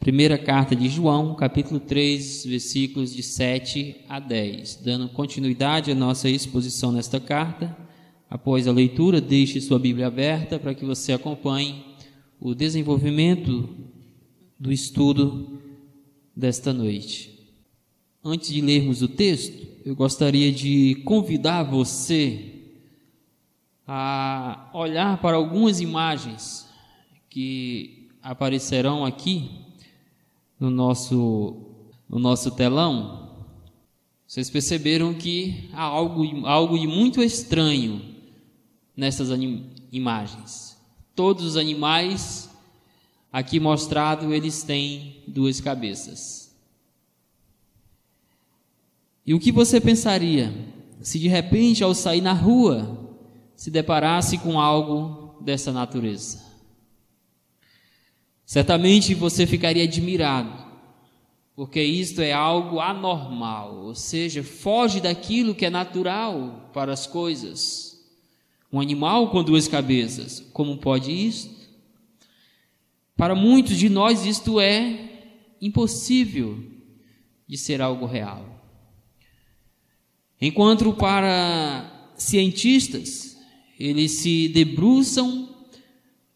[0.00, 4.76] Primeira carta de João, capítulo 3, versículos de 7 a 10.
[4.84, 7.76] Dando continuidade à nossa exposição nesta carta,
[8.30, 11.84] após a leitura, deixe sua Bíblia aberta para que você acompanhe
[12.40, 13.68] o desenvolvimento
[14.58, 15.60] do estudo
[16.34, 17.36] desta noite.
[18.24, 22.54] Antes de lermos o texto, eu gostaria de convidar você
[23.84, 26.68] a olhar para algumas imagens
[27.28, 29.66] que aparecerão aqui
[30.58, 31.56] no nosso,
[32.08, 33.28] no nosso telão,
[34.26, 38.14] vocês perceberam que há algo, algo de muito estranho
[38.96, 39.28] nessas
[39.90, 40.76] imagens.
[41.14, 42.50] Todos os animais
[43.32, 46.54] aqui mostrados, eles têm duas cabeças.
[49.24, 50.52] E o que você pensaria
[51.00, 53.16] se de repente, ao sair na rua,
[53.54, 56.47] se deparasse com algo dessa natureza?
[58.48, 60.64] Certamente você ficaria admirado,
[61.54, 68.02] porque isto é algo anormal, ou seja, foge daquilo que é natural para as coisas.
[68.72, 71.54] Um animal com duas cabeças, como pode isto?
[73.14, 75.28] Para muitos de nós isto é
[75.60, 76.58] impossível
[77.46, 78.46] de ser algo real.
[80.40, 83.36] Enquanto para cientistas,
[83.78, 85.47] eles se debruçam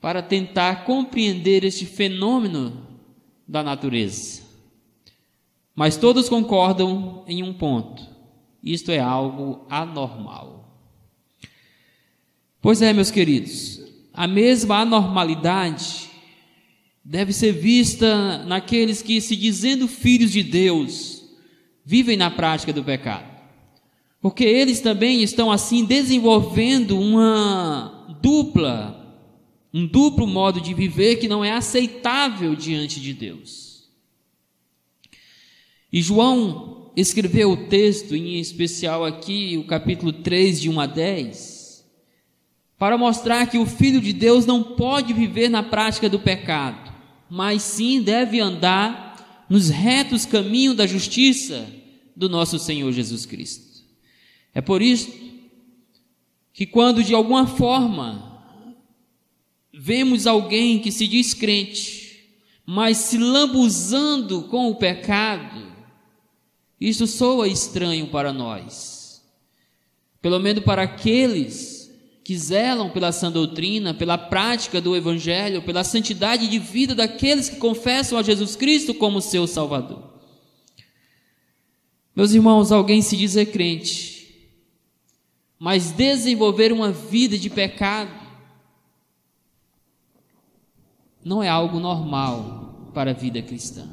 [0.03, 2.89] para tentar compreender este fenômeno
[3.47, 4.43] da natureza.
[5.77, 8.03] Mas todos concordam em um ponto:
[8.61, 10.77] isto é algo anormal.
[12.61, 13.81] Pois é, meus queridos,
[14.13, 16.11] a mesma anormalidade
[17.05, 21.23] deve ser vista naqueles que, se dizendo filhos de Deus,
[21.85, 23.31] vivem na prática do pecado.
[24.21, 29.02] Porque eles também estão assim desenvolvendo uma dupla
[29.73, 33.89] um duplo modo de viver que não é aceitável diante de Deus.
[35.93, 41.85] E João escreveu o texto, em especial aqui, o capítulo 3, de 1 a 10,
[42.79, 46.93] para mostrar que o Filho de Deus não pode viver na prática do pecado,
[47.31, 51.67] mas sim deve andar nos retos caminhos da justiça
[52.17, 53.85] do nosso Senhor Jesus Cristo.
[54.55, 55.11] É por isso
[56.53, 58.32] que, quando de alguma forma
[59.73, 62.29] vemos alguém que se diz crente,
[62.67, 65.73] mas se lambuzando com o pecado,
[66.81, 69.23] isso soa estranho para nós.
[70.21, 71.91] Pelo menos para aqueles
[72.25, 77.57] que zelam pela sã doutrina, pela prática do evangelho, pela santidade de vida daqueles que
[77.57, 80.13] confessam a Jesus Cristo como seu Salvador.
[82.15, 84.47] Meus irmãos, alguém se dizer crente,
[85.59, 88.22] mas desenvolver uma vida de pecado,
[91.25, 93.87] não é algo normal para a vida cristã.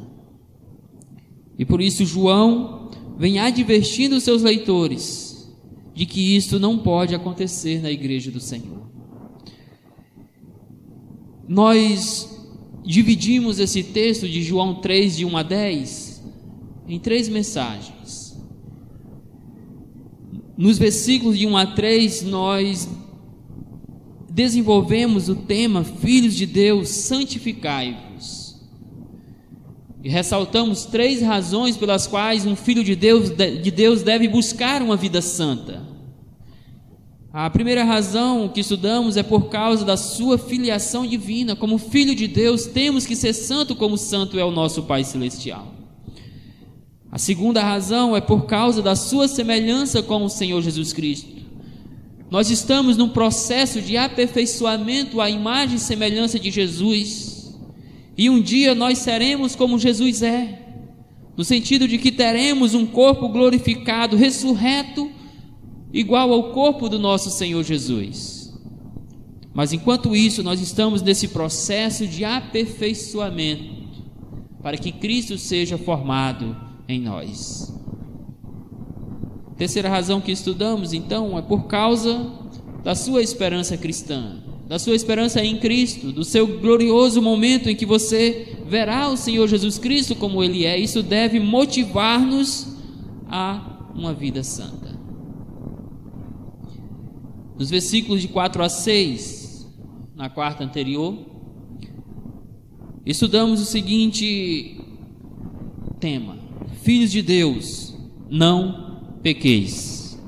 [1.58, 5.30] E por isso João vem advertindo os seus leitores
[5.94, 8.90] de que isso não pode acontecer na igreja do Senhor.
[11.48, 12.30] Nós
[12.86, 16.24] dividimos esse texto de João 3, de 1 a 10,
[16.88, 18.40] em três mensagens.
[20.58, 22.88] Nos versículos de 1 a 3, nós
[24.40, 28.56] desenvolvemos o tema Filhos de Deus, santificai-vos.
[30.02, 34.96] E ressaltamos três razões pelas quais um filho de Deus, de Deus deve buscar uma
[34.96, 35.86] vida santa.
[37.34, 41.54] A primeira razão que estudamos é por causa da sua filiação divina.
[41.54, 45.68] Como filho de Deus, temos que ser santo como santo é o nosso Pai Celestial.
[47.12, 51.39] A segunda razão é por causa da sua semelhança com o Senhor Jesus Cristo.
[52.30, 57.58] Nós estamos num processo de aperfeiçoamento à imagem e semelhança de Jesus.
[58.16, 60.60] E um dia nós seremos como Jesus é,
[61.36, 65.10] no sentido de que teremos um corpo glorificado, ressurreto,
[65.92, 68.54] igual ao corpo do nosso Senhor Jesus.
[69.54, 73.80] Mas enquanto isso, nós estamos nesse processo de aperfeiçoamento,
[74.62, 76.56] para que Cristo seja formado
[76.88, 77.74] em nós.
[79.60, 82.32] Terceira razão que estudamos, então, é por causa
[82.82, 84.38] da sua esperança cristã,
[84.70, 89.46] da sua esperança em Cristo, do seu glorioso momento em que você verá o Senhor
[89.50, 90.80] Jesus Cristo como Ele é.
[90.80, 92.74] Isso deve motivar-nos
[93.30, 94.98] a uma vida santa.
[97.58, 99.68] Nos versículos de 4 a 6,
[100.16, 101.18] na quarta anterior,
[103.06, 104.80] estudamos o seguinte
[106.00, 106.38] tema:
[106.82, 107.94] Filhos de Deus,
[108.30, 108.89] não
[109.22, 110.20] pequeis.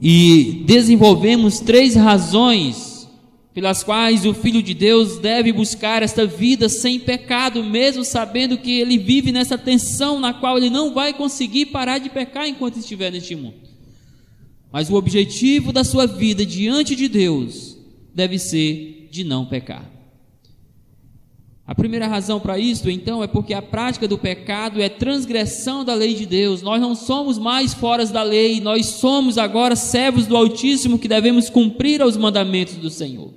[0.00, 3.08] E desenvolvemos três razões
[3.54, 8.80] pelas quais o Filho de Deus deve buscar esta vida sem pecado, mesmo sabendo que
[8.80, 13.12] ele vive nessa tensão na qual ele não vai conseguir parar de pecar enquanto estiver
[13.12, 13.54] neste mundo.
[14.72, 17.78] Mas o objetivo da sua vida diante de Deus
[18.12, 19.93] deve ser de não pecar.
[21.66, 25.94] A primeira razão para isso, então, é porque a prática do pecado é transgressão da
[25.94, 26.60] lei de Deus.
[26.60, 31.48] Nós não somos mais fora da lei, nós somos agora servos do Altíssimo que devemos
[31.48, 33.32] cumprir os mandamentos do Senhor.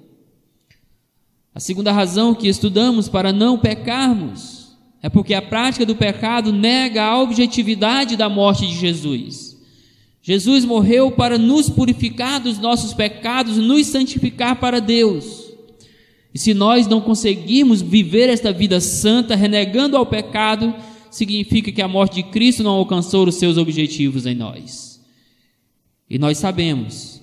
[1.56, 7.04] A segunda razão que estudamos para não pecarmos é porque a prática do pecado nega
[7.04, 9.58] a objetividade da morte de Jesus.
[10.22, 15.47] Jesus morreu para nos purificar dos nossos pecados, nos santificar para Deus.
[16.38, 20.72] E se nós não conseguirmos viver esta vida santa, renegando ao pecado,
[21.10, 25.04] significa que a morte de Cristo não alcançou os seus objetivos em nós.
[26.08, 27.20] E nós sabemos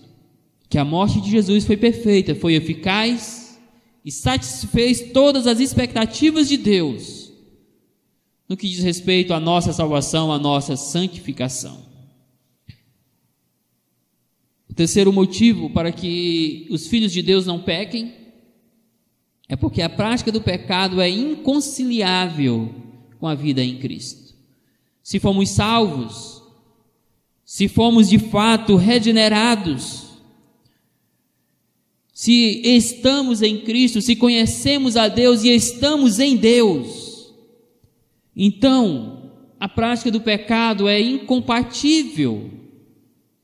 [0.68, 3.56] que a morte de Jesus foi perfeita, foi eficaz
[4.04, 7.32] e satisfez todas as expectativas de Deus
[8.48, 11.86] no que diz respeito à nossa salvação, à nossa santificação.
[14.68, 18.23] O terceiro motivo para que os filhos de Deus não pequem
[19.48, 22.74] é porque a prática do pecado é inconciliável
[23.18, 24.34] com a vida em Cristo.
[25.02, 26.42] Se fomos salvos,
[27.44, 30.04] se fomos de fato regenerados,
[32.12, 37.34] se estamos em Cristo, se conhecemos a Deus e estamos em Deus,
[38.34, 39.30] então
[39.60, 42.50] a prática do pecado é incompatível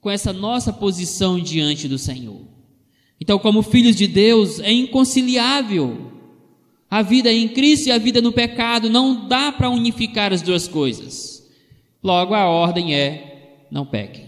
[0.01, 2.50] com essa nossa posição diante do Senhor.
[3.21, 6.11] Então, como filhos de Deus, é inconciliável
[6.91, 10.67] a vida em Cristo e a vida no pecado, não dá para unificar as duas
[10.67, 11.49] coisas.
[12.03, 14.25] Logo, a ordem é: não pequem.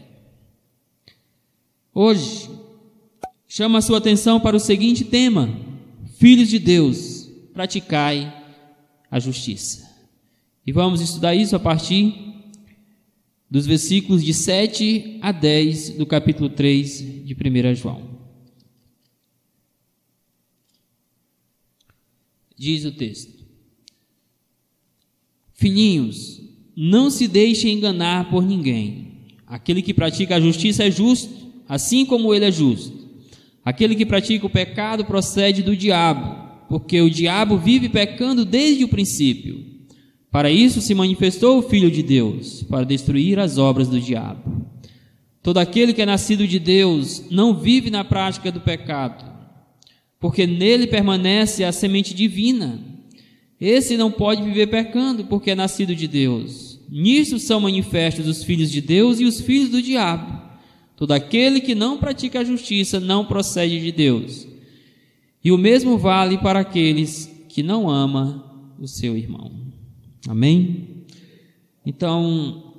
[1.92, 2.48] Hoje,
[3.48, 5.50] chama a sua atenção para o seguinte tema:
[6.18, 8.32] Filhos de Deus, praticai
[9.10, 9.90] a justiça.
[10.64, 12.14] E vamos estudar isso a partir
[13.50, 18.11] dos versículos de 7 a 10 do capítulo 3 de 1 João.
[22.62, 23.44] Diz o texto:
[25.52, 26.40] Filhinhos,
[26.76, 29.32] não se deixem enganar por ninguém.
[29.44, 31.34] Aquele que pratica a justiça é justo,
[31.68, 32.96] assim como ele é justo.
[33.64, 38.88] Aquele que pratica o pecado procede do diabo, porque o diabo vive pecando desde o
[38.88, 39.66] princípio.
[40.30, 44.68] Para isso se manifestou o Filho de Deus, para destruir as obras do diabo.
[45.42, 49.31] Todo aquele que é nascido de Deus não vive na prática do pecado,
[50.22, 52.80] porque nele permanece a semente divina.
[53.60, 56.78] Esse não pode viver pecando, porque é nascido de Deus.
[56.88, 60.40] Nisso são manifestos os filhos de Deus e os filhos do diabo.
[60.94, 64.46] Todo aquele que não pratica a justiça não procede de Deus.
[65.42, 69.50] E o mesmo vale para aqueles que não ama o seu irmão.
[70.28, 71.04] Amém?
[71.84, 72.74] Então,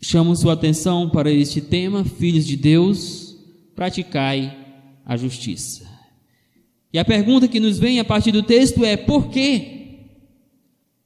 [0.00, 3.36] chamo sua atenção para este tema, filhos de Deus,
[3.76, 4.59] praticai
[5.10, 5.90] a justiça.
[6.92, 10.06] E a pergunta que nos vem a partir do texto é: por que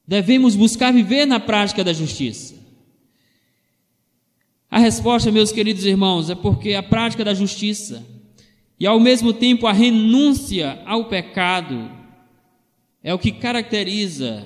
[0.07, 2.55] devemos buscar viver na prática da justiça?
[4.71, 8.05] A resposta, meus queridos irmãos, é porque a prática da justiça
[8.79, 11.91] e ao mesmo tempo a renúncia ao pecado
[13.03, 14.45] é o que caracteriza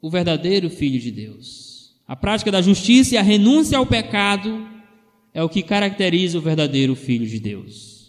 [0.00, 1.94] o verdadeiro filho de Deus.
[2.08, 4.66] A prática da justiça e a renúncia ao pecado
[5.34, 7.99] é o que caracteriza o verdadeiro filho de Deus.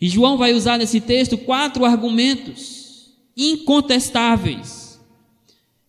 [0.00, 5.00] E João vai usar nesse texto quatro argumentos incontestáveis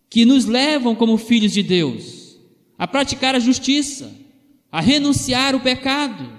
[0.09, 2.37] que nos levam como filhos de Deus
[2.77, 4.25] a praticar a justiça
[4.75, 6.29] a renunciar o pecado.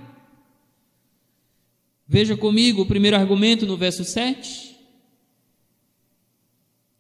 [2.06, 4.76] Veja comigo o primeiro argumento no verso 7.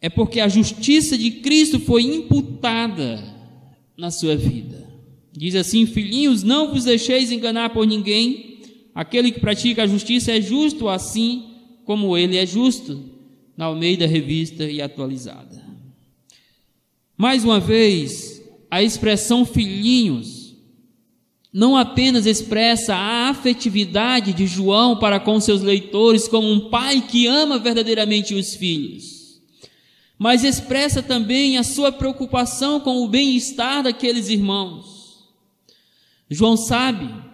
[0.00, 3.22] É porque a justiça de Cristo foi imputada
[3.98, 4.88] na sua vida.
[5.30, 8.55] Diz assim: Filhinhos, não vos deixeis enganar por ninguém.
[8.96, 11.50] Aquele que pratica a justiça é justo assim
[11.84, 13.10] como ele é justo.
[13.54, 15.62] Na Almeida Revista e Atualizada.
[17.14, 20.56] Mais uma vez, a expressão filhinhos
[21.52, 27.26] não apenas expressa a afetividade de João para com seus leitores como um pai que
[27.26, 29.40] ama verdadeiramente os filhos,
[30.18, 35.24] mas expressa também a sua preocupação com o bem-estar daqueles irmãos.
[36.28, 37.25] João sabe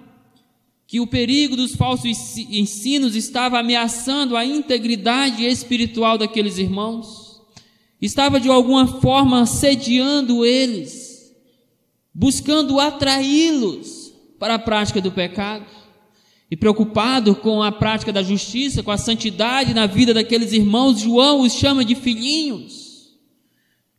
[0.92, 7.40] que o perigo dos falsos ensinos estava ameaçando a integridade espiritual daqueles irmãos,
[7.98, 11.34] estava de alguma forma sediando eles,
[12.12, 15.64] buscando atraí-los para a prática do pecado.
[16.50, 21.40] E preocupado com a prática da justiça, com a santidade na vida daqueles irmãos, João
[21.40, 23.16] os chama de filhinhos,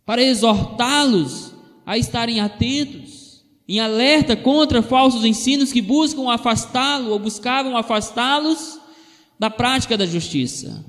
[0.05, 1.55] para exortá-los
[1.88, 3.12] a estarem atentos,
[3.67, 8.79] em alerta contra falsos ensinos que buscam afastá-lo ou buscavam afastá-los
[9.39, 10.86] da prática da justiça.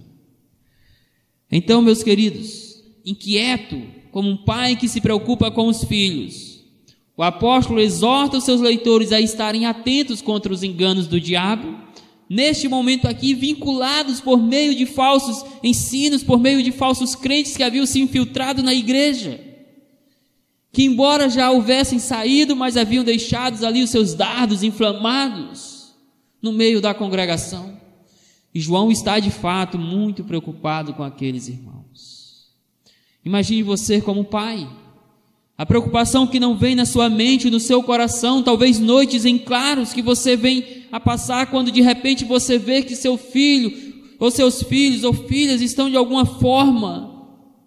[1.51, 6.55] Então, meus queridos, inquieto como um pai que se preocupa com os filhos,
[7.17, 11.79] o apóstolo exorta os seus leitores a estarem atentos contra os enganos do diabo,
[12.29, 17.63] neste momento aqui, vinculados por meio de falsos ensinos, por meio de falsos crentes que
[17.63, 19.41] haviam se infiltrado na igreja,
[20.75, 25.95] que, embora já houvessem saído, mas haviam deixado ali os seus dardos inflamados
[26.43, 27.79] no meio da congregação.
[28.53, 32.49] E João está de fato muito preocupado com aqueles irmãos.
[33.25, 34.69] Imagine você como pai
[35.57, 39.93] a preocupação que não vem na sua mente, no seu coração, talvez noites em claros
[39.93, 43.73] que você vem a passar quando de repente você vê que seu filho,
[44.19, 47.14] ou seus filhos ou filhas estão de alguma forma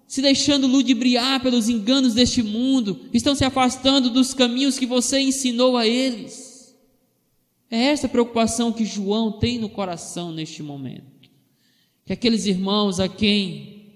[0.08, 5.76] se deixando ludibriar pelos enganos deste mundo, estão se afastando dos caminhos que você ensinou
[5.76, 6.76] a eles.
[7.70, 11.30] É essa preocupação que João tem no coração neste momento.
[12.06, 13.92] Que aqueles irmãos a quem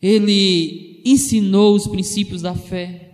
[0.00, 3.08] ele ensinou os princípios da fé,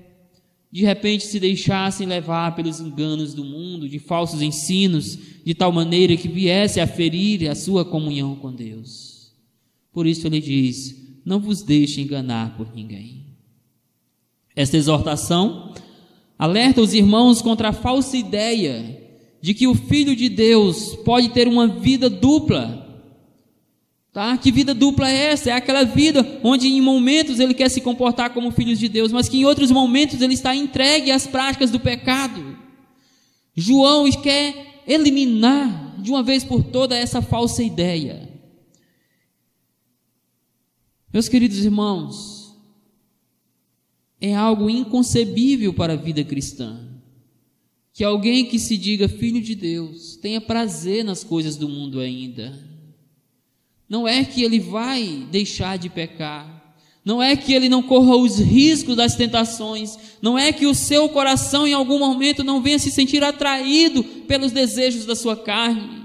[0.71, 6.15] de repente se deixassem levar pelos enganos do mundo, de falsos ensinos, de tal maneira
[6.15, 9.33] que viesse a ferir a sua comunhão com Deus.
[9.91, 13.27] Por isso ele diz: Não vos deixe enganar por ninguém.
[14.55, 15.75] Esta exortação
[16.39, 19.03] alerta os irmãos contra a falsa ideia
[19.43, 22.87] de que o Filho de Deus pode ter uma vida dupla
[24.17, 24.35] Tá?
[24.39, 25.51] Que vida dupla é essa?
[25.51, 29.29] É aquela vida onde em momentos ele quer se comportar como filho de Deus, mas
[29.29, 32.57] que em outros momentos ele está entregue às práticas do pecado.
[33.55, 38.27] João quer eliminar de uma vez por toda essa falsa ideia.
[41.17, 42.55] Meus queridos irmãos,
[44.21, 46.79] é algo inconcebível para a vida cristã
[47.91, 52.53] que alguém que se diga filho de Deus tenha prazer nas coisas do mundo ainda.
[53.89, 56.77] Não é que ele vai deixar de pecar.
[57.03, 59.99] Não é que ele não corra os riscos das tentações.
[60.21, 64.53] Não é que o seu coração em algum momento não venha se sentir atraído pelos
[64.53, 66.05] desejos da sua carne.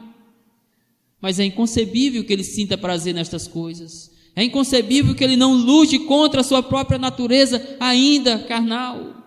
[1.20, 4.21] Mas é inconcebível que ele sinta prazer nestas coisas.
[4.36, 9.18] É inconcebível que ele não lute contra a sua própria natureza ainda carnal.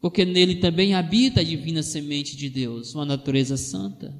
[0.00, 4.12] Porque nele também habita a divina semente de Deus, uma natureza santa.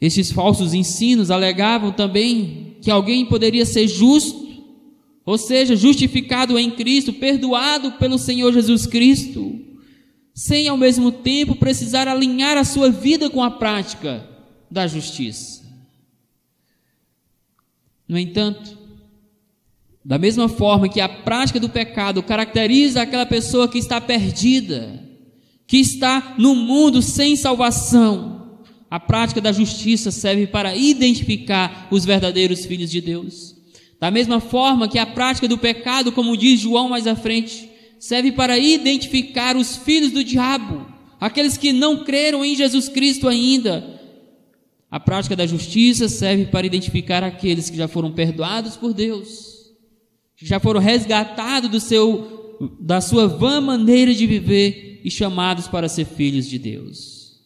[0.00, 4.46] Estes falsos ensinos alegavam também que alguém poderia ser justo,
[5.26, 9.60] ou seja, justificado em Cristo, perdoado pelo Senhor Jesus Cristo,
[10.32, 14.37] sem ao mesmo tempo precisar alinhar a sua vida com a prática
[14.70, 15.62] da justiça.
[18.08, 18.78] No entanto,
[20.04, 25.04] da mesma forma que a prática do pecado caracteriza aquela pessoa que está perdida,
[25.66, 28.38] que está no mundo sem salvação,
[28.90, 33.54] a prática da justiça serve para identificar os verdadeiros filhos de Deus.
[34.00, 38.32] Da mesma forma que a prática do pecado, como diz João mais à frente, serve
[38.32, 40.86] para identificar os filhos do diabo,
[41.20, 43.97] aqueles que não creram em Jesus Cristo ainda.
[44.90, 49.72] A prática da justiça serve para identificar aqueles que já foram perdoados por Deus,
[50.34, 55.88] que já foram resgatados do seu, da sua vã maneira de viver e chamados para
[55.88, 57.38] ser filhos de Deus.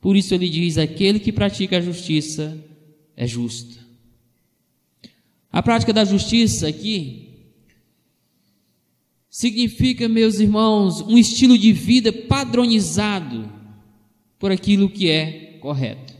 [0.00, 2.56] Por isso ele diz: aquele que pratica a justiça
[3.16, 3.82] é justo.
[5.50, 7.30] A prática da justiça aqui
[9.28, 13.50] significa, meus irmãos, um estilo de vida padronizado
[14.38, 16.12] por aquilo que é correto.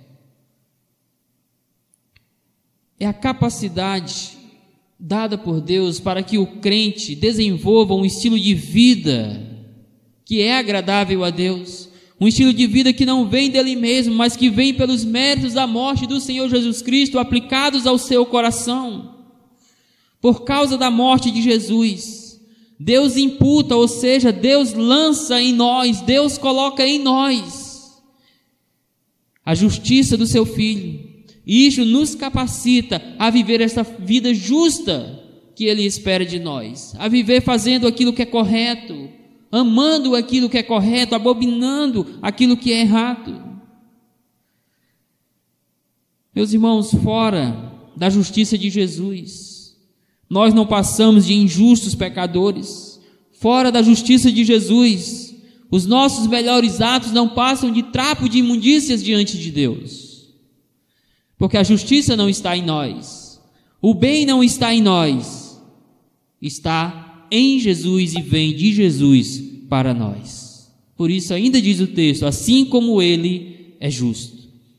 [2.98, 4.38] É a capacidade
[4.98, 9.50] dada por Deus para que o crente desenvolva um estilo de vida
[10.24, 14.36] que é agradável a Deus um estilo de vida que não vem dele mesmo, mas
[14.36, 19.16] que vem pelos méritos da morte do Senhor Jesus Cristo aplicados ao seu coração.
[20.20, 22.40] Por causa da morte de Jesus,
[22.78, 27.61] Deus imputa, ou seja, Deus lança em nós, Deus coloca em nós
[29.44, 31.10] a justiça do seu filho.
[31.46, 35.20] E isso nos capacita a viver esta vida justa
[35.54, 39.08] que ele espera de nós, a viver fazendo aquilo que é correto,
[39.50, 43.52] amando aquilo que é correto, abominando aquilo que é errado.
[46.34, 49.76] Meus irmãos, fora da justiça de Jesus,
[50.30, 52.98] nós não passamos de injustos pecadores.
[53.32, 55.31] Fora da justiça de Jesus,
[55.72, 60.28] Os nossos melhores atos não passam de trapo de imundícias diante de Deus.
[61.38, 63.40] Porque a justiça não está em nós.
[63.80, 65.58] O bem não está em nós.
[66.42, 70.70] Está em Jesus e vem de Jesus para nós.
[70.94, 74.36] Por isso, ainda diz o texto: assim como ele é justo.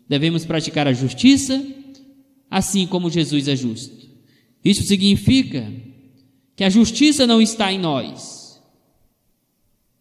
[0.07, 1.65] Devemos praticar a justiça,
[2.51, 4.07] assim como Jesus é justo.
[4.63, 5.73] Isso significa
[6.55, 8.42] que a justiça não está em nós.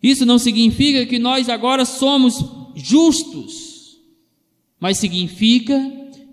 [0.02, 2.44] Isso não significa que nós agora somos
[2.74, 3.98] justos,
[4.80, 5.78] mas significa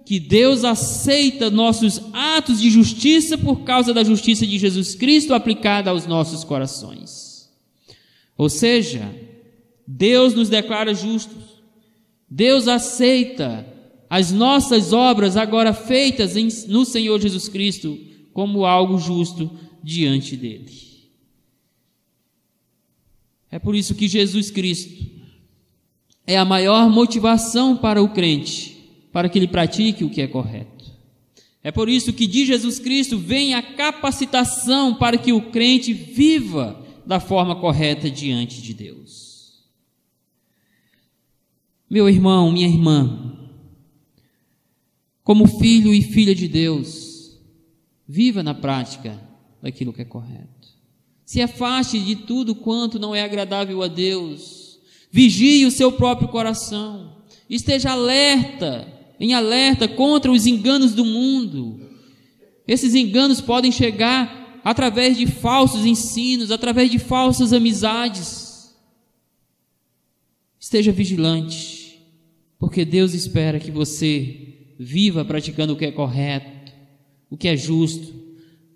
[0.06, 5.92] que Deus aceita nossos atos de justiça por causa da justiça de Jesus Cristo aplicada
[5.92, 7.48] aos nossos corações.
[8.36, 9.14] Ou seja,
[9.86, 11.62] Deus nos declara justos.
[12.28, 13.68] Deus aceita
[14.10, 16.34] as nossas obras agora feitas
[16.68, 17.96] no Senhor Jesus Cristo
[18.34, 19.52] como algo justo
[19.84, 20.88] diante dele.
[23.51, 25.10] É por isso que Jesus Cristo
[26.25, 28.77] é a maior motivação para o crente,
[29.12, 30.86] para que ele pratique o que é correto.
[31.63, 36.86] É por isso que de Jesus Cristo vem a capacitação para que o crente viva
[37.06, 39.63] da forma correta diante de Deus.
[41.89, 43.36] Meu irmão, minha irmã,
[45.24, 47.39] como filho e filha de Deus,
[48.08, 49.20] viva na prática
[49.62, 50.59] daquilo que é correto.
[51.30, 54.80] Se afaste de tudo quanto não é agradável a Deus.
[55.12, 57.18] Vigie o seu próprio coração.
[57.48, 61.88] Esteja alerta, em alerta contra os enganos do mundo.
[62.68, 68.74] Esses enganos podem chegar através de falsos ensinos, através de falsas amizades.
[70.60, 72.02] Esteja vigilante
[72.58, 76.74] porque Deus espera que você viva praticando o que é correto,
[77.30, 78.16] o que é justo,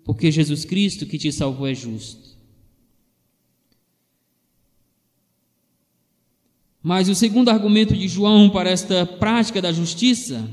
[0.04, 2.33] porque Jesus Cristo que te salvou é justo.
[6.84, 10.46] Mas o segundo argumento de João para esta prática da justiça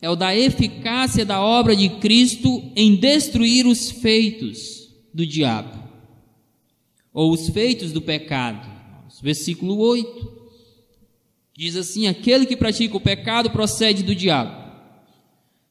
[0.00, 5.76] é o da eficácia da obra de Cristo em destruir os feitos do diabo,
[7.12, 8.66] ou os feitos do pecado.
[9.22, 10.38] Versículo 8.
[11.54, 14.72] Diz assim: aquele que pratica o pecado procede do diabo,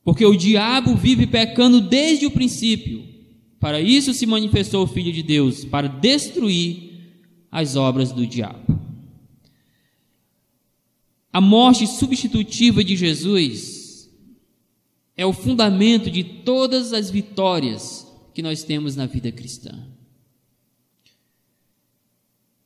[0.03, 3.03] porque o diabo vive pecando desde o princípio.
[3.59, 6.91] Para isso se manifestou o Filho de Deus, para destruir
[7.49, 8.66] as obras do diabo.
[11.37, 14.09] A morte substitutiva de Jesus
[15.15, 19.85] é o fundamento de todas as vitórias que nós temos na vida cristã.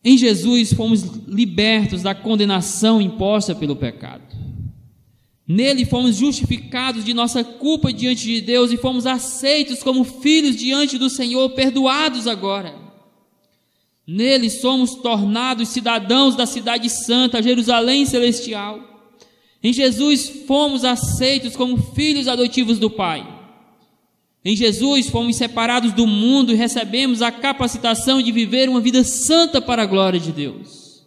[0.01, 4.37] Em Jesus fomos libertos da condenação imposta pelo pecado.
[5.45, 10.97] Nele fomos justificados de nossa culpa diante de Deus e fomos aceitos como filhos diante
[10.97, 12.80] do Senhor, perdoados agora.
[14.07, 18.79] Nele somos tornados cidadãos da cidade santa, Jerusalém celestial.
[19.63, 23.25] Em Jesus fomos aceitos como filhos adotivos do Pai.
[24.43, 29.61] Em Jesus fomos separados do mundo e recebemos a capacitação de viver uma vida santa
[29.61, 31.05] para a glória de Deus.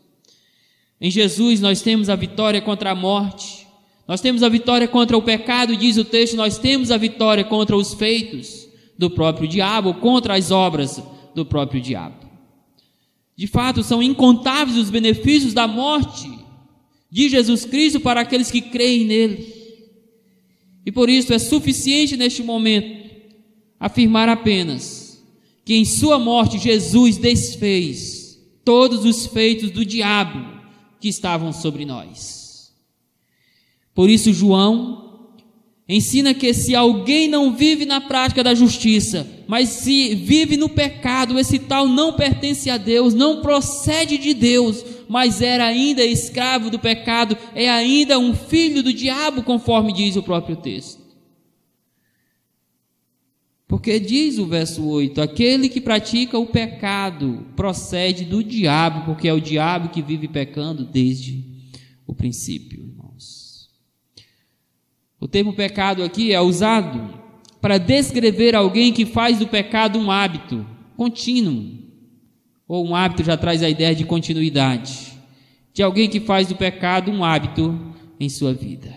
[1.00, 3.66] Em Jesus nós temos a vitória contra a morte,
[4.06, 7.76] nós temos a vitória contra o pecado, diz o texto, nós temos a vitória contra
[7.76, 11.02] os feitos do próprio diabo, contra as obras
[11.34, 12.23] do próprio diabo.
[13.36, 16.30] De fato, são incontáveis os benefícios da morte
[17.10, 19.54] de Jesus Cristo para aqueles que creem nele.
[20.86, 23.04] E por isso é suficiente neste momento
[23.78, 25.22] afirmar apenas
[25.64, 30.62] que em sua morte Jesus desfez todos os feitos do diabo
[31.00, 32.72] que estavam sobre nós.
[33.94, 35.03] Por isso, João
[35.88, 41.38] ensina que se alguém não vive na prática da justiça, mas se vive no pecado,
[41.38, 46.78] esse tal não pertence a Deus, não procede de Deus, mas era ainda escravo do
[46.78, 51.04] pecado, é ainda um filho do diabo, conforme diz o próprio texto.
[53.66, 59.32] Porque diz o verso 8: aquele que pratica o pecado procede do diabo, porque é
[59.32, 61.44] o diabo que vive pecando desde
[62.06, 62.93] o princípio.
[65.24, 67.14] O termo pecado aqui é usado
[67.58, 70.66] para descrever alguém que faz do pecado um hábito
[70.98, 71.78] contínuo,
[72.68, 75.14] ou um hábito já traz a ideia de continuidade,
[75.72, 77.74] de alguém que faz do pecado um hábito
[78.20, 78.94] em sua vida.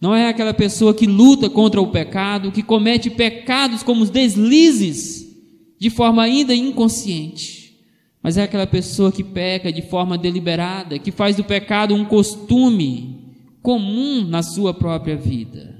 [0.00, 5.24] Não é aquela pessoa que luta contra o pecado, que comete pecados como os deslizes
[5.78, 7.78] de forma ainda inconsciente,
[8.20, 13.17] mas é aquela pessoa que peca de forma deliberada, que faz do pecado um costume
[13.62, 15.78] comum na sua própria vida.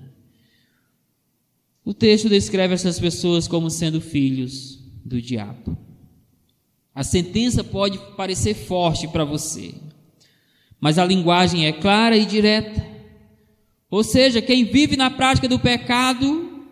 [1.85, 5.77] O texto descreve essas pessoas como sendo filhos do diabo.
[6.95, 9.75] A sentença pode parecer forte para você,
[10.81, 12.87] mas a linguagem é clara e direta.
[13.91, 16.62] Ou seja, quem vive na prática do pecado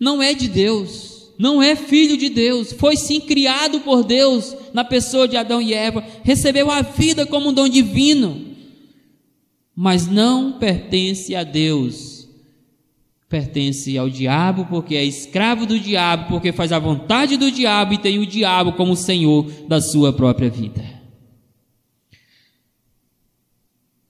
[0.00, 4.82] não é de Deus, não é filho de Deus, foi sim criado por Deus na
[4.82, 8.49] pessoa de Adão e Eva, recebeu a vida como um dom divino,
[9.74, 12.28] mas não pertence a Deus,
[13.28, 17.98] pertence ao diabo, porque é escravo do diabo, porque faz a vontade do diabo e
[17.98, 21.00] tem o diabo como senhor da sua própria vida.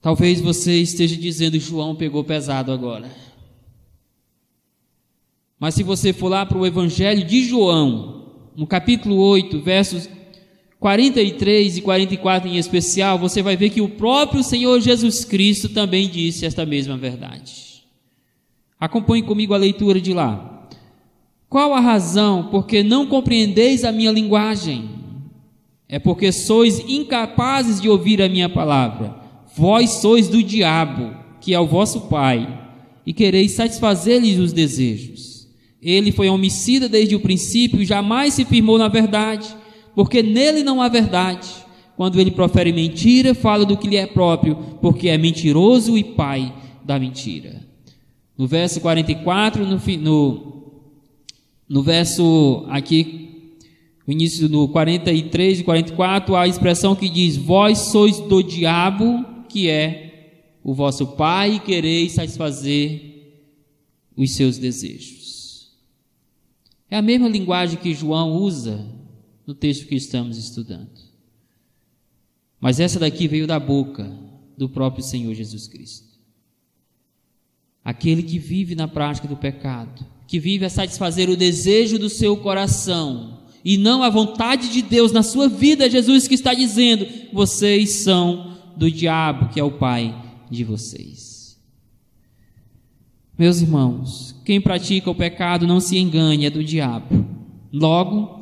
[0.01, 3.09] Talvez você esteja dizendo João pegou pesado agora.
[5.59, 10.09] Mas se você for lá para o Evangelho de João, no capítulo 8, versos
[10.81, 16.09] 43 e 44 em especial, você vai ver que o próprio Senhor Jesus Cristo também
[16.09, 17.83] disse esta mesma verdade.
[18.79, 20.67] Acompanhe comigo a leitura de lá.
[21.47, 24.89] Qual a razão porque não compreendeis a minha linguagem?
[25.87, 29.15] É porque sois incapazes de ouvir a minha palavra.
[29.55, 32.59] Vós sois do diabo, que é o vosso pai,
[33.05, 35.47] e quereis satisfazer-lhes os desejos.
[35.79, 39.60] Ele foi homicida desde o princípio e jamais se firmou na verdade,
[39.95, 41.47] porque nele não há verdade.
[41.95, 46.53] Quando ele profere mentira, fala do que lhe é próprio, porque é mentiroso e pai
[46.83, 47.61] da mentira.
[48.37, 50.63] No verso 44, no, no,
[51.69, 53.57] no verso aqui,
[54.07, 59.69] no início do 43 e 44, a expressão que diz: Vós sois do diabo que
[59.69, 63.11] é o vosso pai e quereis satisfazer
[64.15, 65.71] os seus desejos.
[66.89, 68.85] É a mesma linguagem que João usa
[69.51, 70.89] no texto que estamos estudando.
[72.57, 74.09] Mas essa daqui veio da boca
[74.57, 76.07] do próprio Senhor Jesus Cristo.
[77.83, 82.37] Aquele que vive na prática do pecado, que vive a satisfazer o desejo do seu
[82.37, 87.89] coração e não a vontade de Deus na sua vida, Jesus que está dizendo: vocês
[87.89, 90.15] são do diabo, que é o pai
[90.49, 91.59] de vocês.
[93.37, 97.25] Meus irmãos, quem pratica o pecado não se engane, é do diabo.
[97.73, 98.40] Logo,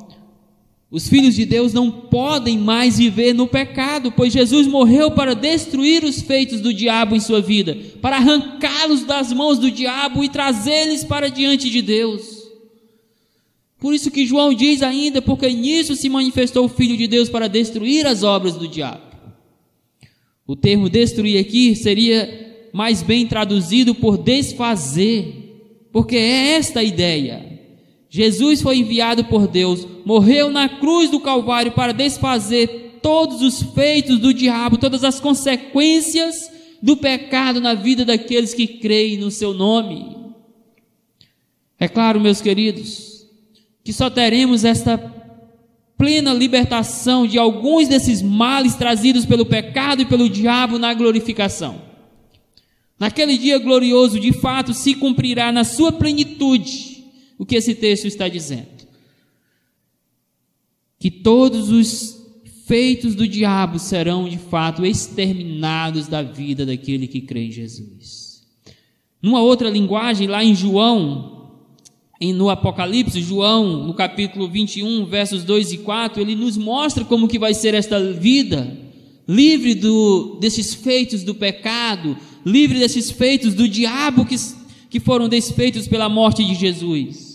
[0.91, 6.03] os filhos de Deus não podem mais viver no pecado, pois Jesus morreu para destruir
[6.03, 11.03] os feitos do diabo em sua vida, para arrancá-los das mãos do diabo e trazê-los
[11.03, 12.39] para diante de Deus.
[13.77, 17.47] Por isso que João diz ainda, porque nisso se manifestou o Filho de Deus para
[17.47, 19.09] destruir as obras do diabo.
[20.45, 27.48] O termo destruir aqui seria mais bem traduzido por desfazer, porque é esta a ideia.
[28.09, 34.17] Jesus foi enviado por Deus, morreu na cruz do Calvário para desfazer todos os feitos
[34.17, 36.49] do diabo, todas as consequências
[36.81, 40.17] do pecado na vida daqueles que creem no seu nome.
[41.79, 43.27] É claro, meus queridos,
[43.83, 44.97] que só teremos esta
[45.95, 51.81] plena libertação de alguns desses males trazidos pelo pecado e pelo diabo na glorificação.
[52.99, 56.88] Naquele dia glorioso, de fato, se cumprirá na sua plenitude
[57.39, 58.67] o que esse texto está dizendo.
[60.99, 62.19] Que todos os
[62.67, 68.43] feitos do diabo serão de fato exterminados da vida daquele que crê em Jesus.
[69.21, 71.53] Numa outra linguagem, lá em João,
[72.21, 77.39] no Apocalipse, João, no capítulo 21, versos 2 e 4, ele nos mostra como que
[77.39, 78.77] vai ser esta vida,
[79.25, 84.35] livre do, desses feitos do pecado, livre desses feitos do diabo que,
[84.89, 87.28] que foram desfeitos pela morte de Jesus.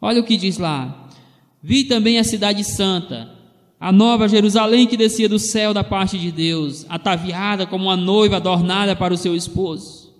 [0.00, 1.08] Olha o que diz lá:
[1.62, 3.30] Vi também a cidade santa,
[3.78, 8.36] a nova Jerusalém que descia do céu da parte de Deus, ataviada como uma noiva
[8.36, 10.14] adornada para o seu esposo.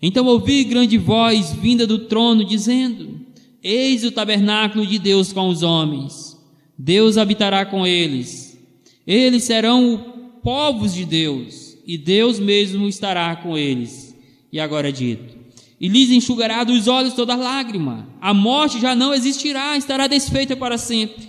[0.00, 3.20] Então ouvi grande voz vinda do trono dizendo:
[3.62, 6.36] Eis o tabernáculo de Deus com os homens.
[6.78, 8.58] Deus habitará com eles.
[9.06, 14.14] Eles serão povos de Deus, e Deus mesmo estará com eles.
[14.52, 15.35] E agora é dito:
[15.80, 18.08] E lhes enxugará dos olhos toda lágrima.
[18.20, 21.28] A morte já não existirá, estará desfeita para sempre.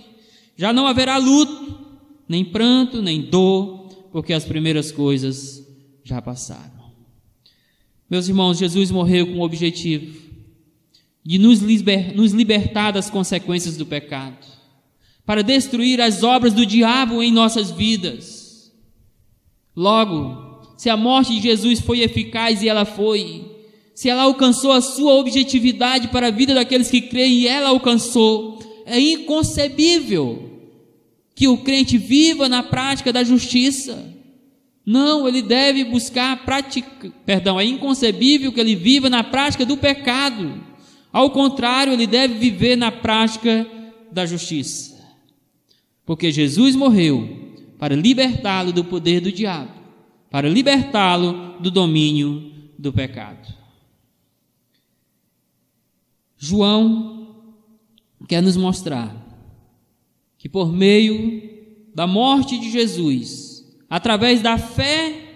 [0.56, 1.78] Já não haverá luto,
[2.28, 5.66] nem pranto, nem dor, porque as primeiras coisas
[6.02, 6.78] já passaram.
[8.10, 10.28] Meus irmãos, Jesus morreu com o objetivo
[11.24, 14.46] de nos, liber, nos libertar das consequências do pecado,
[15.26, 18.72] para destruir as obras do diabo em nossas vidas.
[19.76, 23.57] Logo, se a morte de Jesus foi eficaz e ela foi,
[23.98, 28.60] se ela alcançou a sua objetividade para a vida daqueles que creem e ela alcançou,
[28.86, 30.52] é inconcebível
[31.34, 34.14] que o crente viva na prática da justiça.
[34.86, 40.62] Não, ele deve buscar prática, perdão, é inconcebível que ele viva na prática do pecado.
[41.12, 43.66] Ao contrário, ele deve viver na prática
[44.12, 44.96] da justiça.
[46.06, 49.72] Porque Jesus morreu para libertá-lo do poder do diabo,
[50.30, 53.57] para libertá-lo do domínio do pecado.
[56.38, 57.34] João
[58.28, 59.14] quer nos mostrar
[60.38, 61.42] que por meio
[61.92, 65.34] da morte de Jesus, através da fé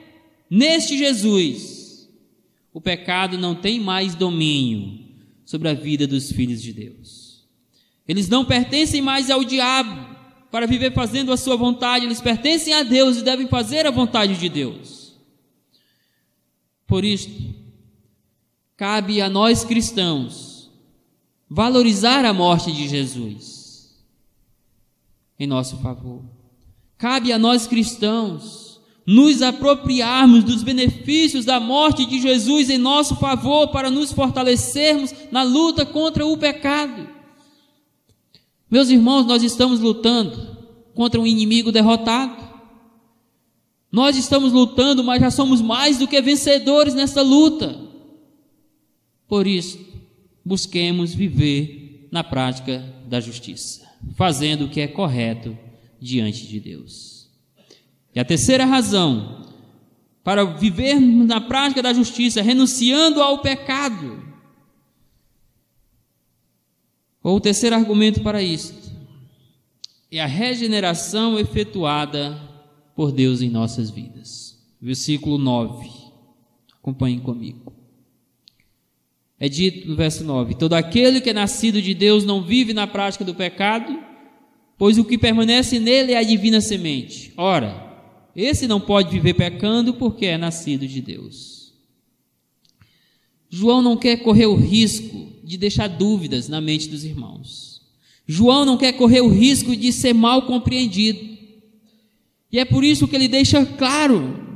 [0.48, 2.08] neste Jesus,
[2.72, 5.00] o pecado não tem mais domínio
[5.44, 7.44] sobre a vida dos filhos de Deus.
[8.06, 10.12] Eles não pertencem mais ao diabo
[10.52, 14.38] para viver fazendo a sua vontade, eles pertencem a Deus e devem fazer a vontade
[14.38, 15.16] de Deus.
[16.86, 17.32] Por isto,
[18.76, 20.51] cabe a nós cristãos
[21.54, 23.94] valorizar a morte de Jesus
[25.38, 26.22] em nosso favor.
[26.96, 33.68] Cabe a nós cristãos nos apropriarmos dos benefícios da morte de Jesus em nosso favor
[33.68, 37.06] para nos fortalecermos na luta contra o pecado.
[38.70, 40.56] Meus irmãos, nós estamos lutando
[40.94, 42.50] contra um inimigo derrotado.
[43.90, 47.78] Nós estamos lutando, mas já somos mais do que vencedores nessa luta.
[49.28, 49.91] Por isso,
[50.44, 55.57] busquemos viver na prática da justiça, fazendo o que é correto
[56.00, 57.31] diante de Deus.
[58.14, 59.42] E a terceira razão
[60.22, 64.22] para viver na prática da justiça, renunciando ao pecado.
[67.22, 68.92] Ou o terceiro argumento para isso
[70.11, 72.38] é a regeneração efetuada
[72.94, 74.59] por Deus em nossas vidas.
[74.81, 75.88] Versículo 9.
[76.78, 77.72] Acompanhem comigo.
[79.42, 82.87] É dito no verso 9: Todo aquele que é nascido de Deus não vive na
[82.87, 83.98] prática do pecado,
[84.78, 87.33] pois o que permanece nele é a divina semente.
[87.37, 87.92] Ora,
[88.37, 91.72] esse não pode viver pecando porque é nascido de Deus.
[93.50, 97.83] João não quer correr o risco de deixar dúvidas na mente dos irmãos.
[98.24, 101.18] João não quer correr o risco de ser mal compreendido.
[102.52, 104.51] E é por isso que ele deixa claro,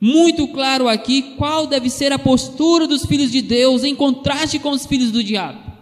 [0.00, 4.70] muito claro aqui, qual deve ser a postura dos filhos de Deus em contraste com
[4.70, 5.72] os filhos do diabo.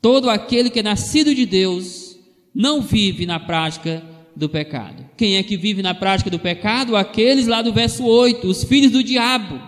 [0.00, 2.16] Todo aquele que é nascido de Deus
[2.54, 5.04] não vive na prática do pecado.
[5.16, 6.96] Quem é que vive na prática do pecado?
[6.96, 9.60] Aqueles lá do verso 8, os filhos do diabo.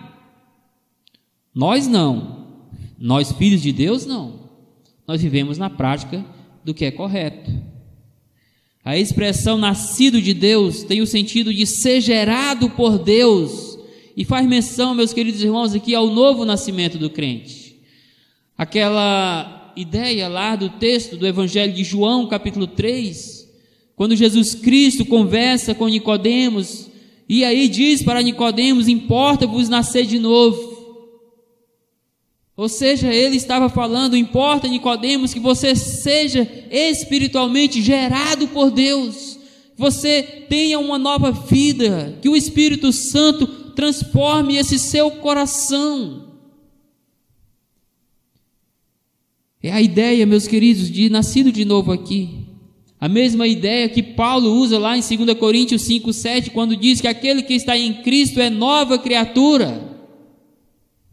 [1.53, 2.47] Nós não.
[2.97, 4.49] Nós, filhos de Deus, não.
[5.07, 6.23] Nós vivemos na prática
[6.63, 7.51] do que é correto.
[8.89, 13.77] A expressão nascido de Deus tem o sentido de ser gerado por Deus
[14.17, 17.75] e faz menção, meus queridos irmãos, aqui ao novo nascimento do crente.
[18.57, 23.47] Aquela ideia lá do texto do Evangelho de João, capítulo 3,
[23.95, 26.89] quando Jesus Cristo conversa com Nicodemos,
[27.29, 30.68] e aí diz para Nicodemos: "Importa-vos nascer de novo".
[32.59, 39.39] Ou seja, ele estava falando: "Importa, Nicodemos, que você seja espiritualmente gerado por Deus,
[39.77, 46.33] você tenha uma nova vida, que o Espírito Santo transforme esse seu coração.
[49.63, 52.45] É a ideia, meus queridos, de nascido de novo aqui.
[52.99, 57.07] A mesma ideia que Paulo usa lá em 2 Coríntios 5, 7, quando diz que
[57.07, 59.88] aquele que está em Cristo é nova criatura.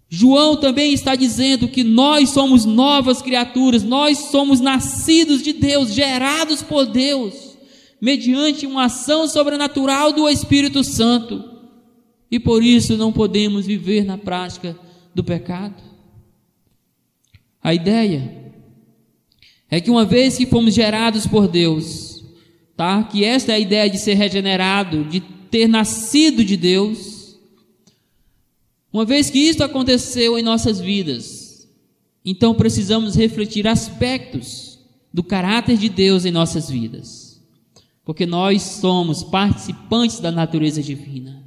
[0.09, 6.63] João também está dizendo que nós somos novas criaturas, nós somos nascidos de Deus, gerados
[6.63, 7.57] por Deus,
[8.01, 11.45] mediante uma ação sobrenatural do Espírito Santo.
[12.31, 14.79] E por isso não podemos viver na prática
[15.15, 15.83] do pecado.
[17.63, 18.53] A ideia
[19.69, 22.25] é que uma vez que fomos gerados por Deus,
[22.77, 23.03] tá?
[23.03, 27.16] Que esta é a ideia de ser regenerado, de ter nascido de Deus.
[28.97, 31.69] Uma vez que isso aconteceu em nossas vidas,
[32.25, 34.79] então precisamos refletir aspectos
[35.13, 37.39] do caráter de Deus em nossas vidas.
[38.03, 41.45] Porque nós somos participantes da natureza divina.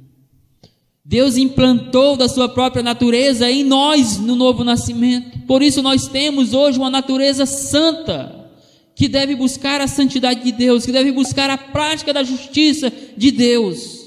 [1.04, 5.40] Deus implantou da sua própria natureza em nós no novo nascimento.
[5.40, 8.48] Por isso nós temos hoje uma natureza santa,
[8.94, 13.32] que deve buscar a santidade de Deus, que deve buscar a prática da justiça de
[13.32, 13.99] Deus.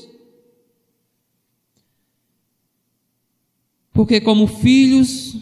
[3.93, 5.35] Porque como filhos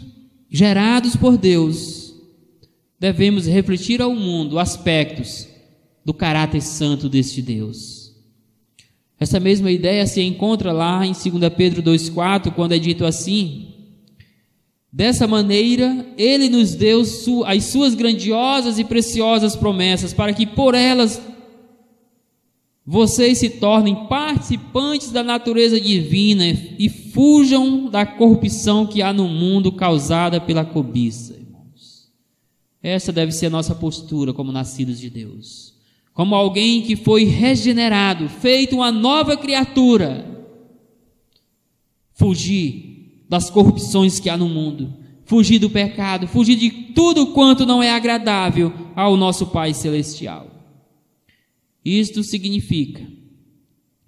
[0.50, 2.14] gerados por Deus,
[3.00, 5.48] devemos refletir ao mundo aspectos
[6.04, 8.12] do caráter santo deste Deus.
[9.18, 13.68] Essa mesma ideia se encontra lá em 2 Pedro 2,4, quando é dito assim:
[14.92, 17.02] Dessa maneira, Ele nos deu
[17.46, 21.22] as suas grandiosas e preciosas promessas, para que por elas
[22.84, 26.44] vocês se tornem participantes da natureza divina
[26.78, 32.10] e fujam da corrupção que há no mundo causada pela cobiça, irmãos.
[32.82, 35.72] Essa deve ser a nossa postura como nascidos de Deus
[36.14, 40.26] como alguém que foi regenerado, feito uma nova criatura,
[42.12, 44.92] fugir das corrupções que há no mundo,
[45.24, 50.51] fugir do pecado, fugir de tudo quanto não é agradável ao nosso Pai Celestial.
[51.84, 53.02] Isto significa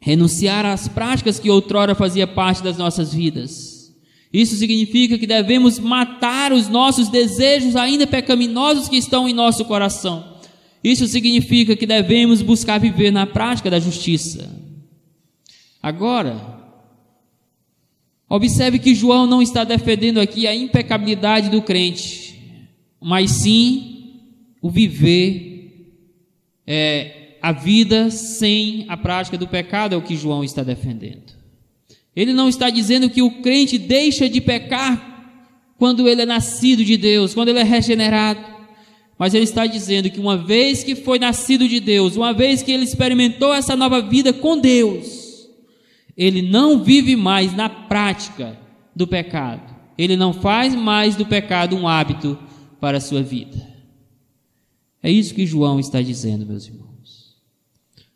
[0.04, 3.94] renunciar às práticas que outrora fazia parte das nossas vidas.
[4.30, 10.34] Isso significa que devemos matar os nossos desejos ainda pecaminosos que estão em nosso coração.
[10.82, 14.50] Isso significa que devemos buscar viver na prática da justiça.
[15.82, 16.38] Agora,
[18.28, 22.60] observe que João não está defendendo aqui a impecabilidade do crente,
[23.00, 24.20] mas sim
[24.60, 25.94] o viver
[26.66, 31.35] é, a vida sem a prática do pecado é o que João está defendendo.
[32.16, 36.96] Ele não está dizendo que o crente deixa de pecar quando ele é nascido de
[36.96, 38.40] Deus, quando ele é regenerado.
[39.18, 42.72] Mas ele está dizendo que uma vez que foi nascido de Deus, uma vez que
[42.72, 45.46] ele experimentou essa nova vida com Deus,
[46.16, 48.59] ele não vive mais na prática
[48.96, 49.70] do pecado.
[49.98, 52.38] Ele não faz mais do pecado um hábito
[52.80, 53.68] para a sua vida.
[55.02, 56.93] É isso que João está dizendo, meus irmãos.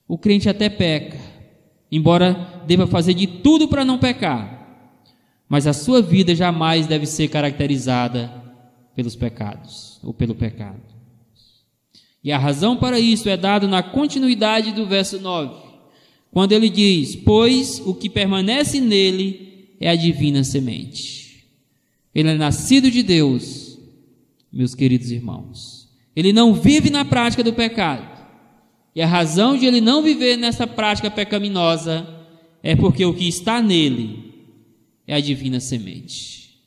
[0.09, 1.21] O crente até peca,
[1.92, 4.57] embora deva fazer de tudo para não pecar,
[5.47, 8.33] mas a sua vida jamais deve ser caracterizada
[8.97, 10.81] pelos pecados ou pelo pecado.
[12.25, 15.55] E a razão para isso é dado na continuidade do verso 9,
[16.33, 21.44] quando ele diz: Pois o que permanece nele é a divina semente.
[22.14, 23.79] Ele é nascido de Deus,
[24.51, 25.88] meus queridos irmãos.
[26.16, 28.17] Ele não vive na prática do pecado
[28.99, 32.05] e a razão de ele não viver nessa prática pecaminosa
[32.61, 34.35] é porque o que está nele
[35.07, 36.59] é a divina semente.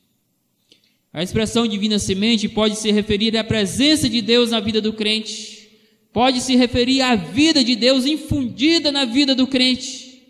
[1.12, 5.68] A expressão divina semente pode se referir à presença de Deus na vida do crente,
[6.14, 10.24] pode se referir à vida de Deus infundida na vida do crente,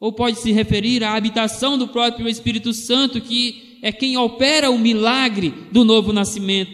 [0.00, 4.76] ou pode se referir à habitação do próprio Espírito Santo, que é quem opera o
[4.76, 6.72] milagre do novo nascimento.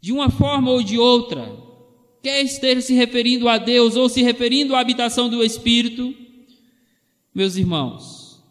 [0.00, 1.70] De uma forma ou de outra,
[2.22, 6.14] quer esteja se referindo a Deus ou se referindo à habitação do Espírito,
[7.34, 8.42] meus irmãos,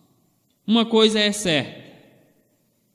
[0.68, 1.82] uma coisa é certa: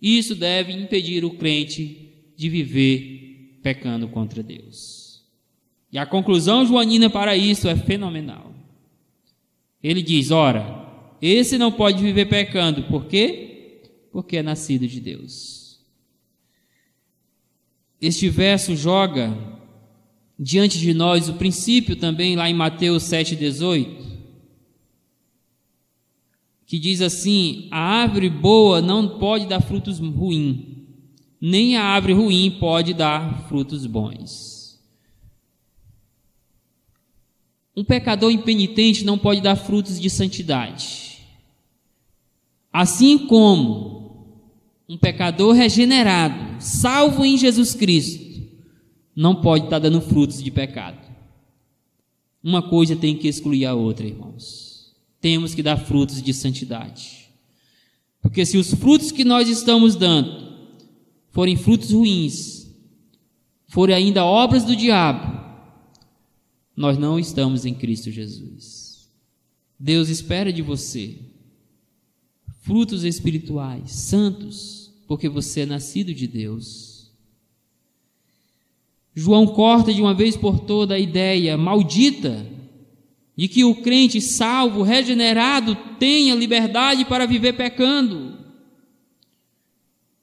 [0.00, 5.24] isso deve impedir o crente de viver pecando contra Deus.
[5.90, 8.52] E a conclusão joanina para isso é fenomenal.
[9.82, 10.86] Ele diz: ora,
[11.22, 13.80] esse não pode viver pecando, por quê?
[14.12, 15.80] Porque é nascido de Deus.
[18.00, 19.34] Este verso joga
[20.38, 24.04] diante de nós o princípio também lá em Mateus 7,18,
[26.66, 30.58] que diz assim: a árvore boa não pode dar frutos ruins,
[31.40, 34.56] nem a árvore ruim pode dar frutos bons.
[37.74, 41.18] Um pecador impenitente não pode dar frutos de santidade.
[42.72, 44.06] Assim como
[44.88, 48.25] um pecador regenerado, salvo em Jesus Cristo,
[49.16, 51.00] não pode estar dando frutos de pecado.
[52.42, 54.94] Uma coisa tem que excluir a outra, irmãos.
[55.20, 57.30] Temos que dar frutos de santidade.
[58.20, 60.46] Porque se os frutos que nós estamos dando
[61.30, 62.70] forem frutos ruins,
[63.68, 65.36] forem ainda obras do diabo,
[66.76, 69.10] nós não estamos em Cristo Jesus.
[69.78, 71.18] Deus espera de você
[72.66, 76.85] frutos espirituais, santos, porque você é nascido de Deus.
[79.18, 82.46] João corta de uma vez por toda a ideia maldita
[83.34, 88.36] de que o crente salvo, regenerado, tenha liberdade para viver pecando.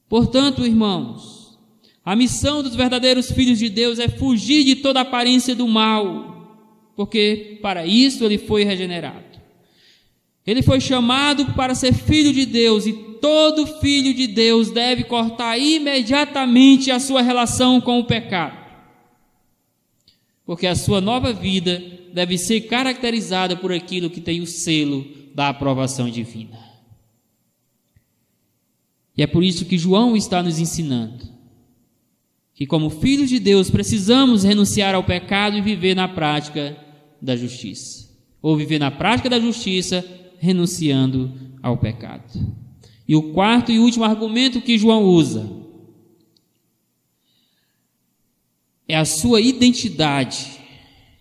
[0.08, 1.58] Portanto, irmãos,
[2.06, 7.58] a missão dos verdadeiros filhos de Deus é fugir de toda aparência do mal, porque
[7.63, 9.41] para isso ele foi regenerado.
[10.45, 15.58] Ele foi chamado para ser filho de Deus e todo filho de Deus deve cortar
[15.58, 18.62] imediatamente a sua relação com o pecado
[20.46, 21.81] porque a sua nova vida
[22.13, 26.60] deve ser caracterizada por aquilo que tem o selo da aprovação divina.
[29.15, 31.33] E é por isso que João está nos ensinando
[32.54, 36.77] que, como filhos de Deus, precisamos renunciar ao pecado e viver na prática
[37.21, 38.10] da justiça,
[38.41, 40.06] ou viver na prática da justiça
[40.37, 41.31] renunciando
[41.62, 42.23] ao pecado.
[43.08, 45.62] E o quarto e último argumento que João usa
[48.94, 50.60] é a sua identidade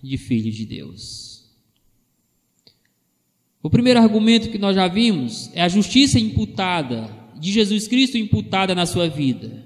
[0.03, 1.51] de filho de Deus.
[3.63, 7.11] O primeiro argumento que nós já vimos é a justiça imputada
[7.41, 9.65] de Jesus Cristo imputada na sua vida.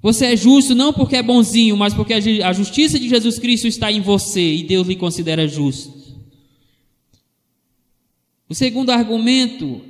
[0.00, 3.90] Você é justo não porque é bonzinho, mas porque a justiça de Jesus Cristo está
[3.90, 5.92] em você e Deus lhe considera justo.
[8.48, 9.82] O segundo argumento